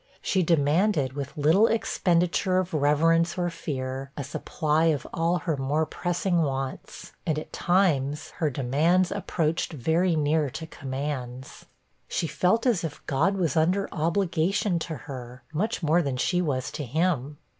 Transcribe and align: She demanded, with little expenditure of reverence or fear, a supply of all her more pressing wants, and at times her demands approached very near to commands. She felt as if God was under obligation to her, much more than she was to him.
She 0.23 0.41
demanded, 0.41 1.13
with 1.13 1.37
little 1.37 1.67
expenditure 1.67 2.57
of 2.57 2.73
reverence 2.73 3.37
or 3.37 3.51
fear, 3.51 4.09
a 4.17 4.23
supply 4.23 4.85
of 4.85 5.05
all 5.13 5.37
her 5.37 5.55
more 5.55 5.85
pressing 5.85 6.41
wants, 6.41 7.11
and 7.23 7.37
at 7.37 7.53
times 7.53 8.31
her 8.37 8.49
demands 8.49 9.11
approached 9.11 9.73
very 9.73 10.15
near 10.15 10.49
to 10.49 10.65
commands. 10.65 11.65
She 12.07 12.25
felt 12.25 12.65
as 12.65 12.83
if 12.83 13.05
God 13.05 13.35
was 13.37 13.55
under 13.55 13.87
obligation 13.93 14.79
to 14.79 14.95
her, 15.05 15.43
much 15.53 15.83
more 15.83 16.01
than 16.01 16.17
she 16.17 16.41
was 16.41 16.71
to 16.71 16.83
him. 16.83 17.37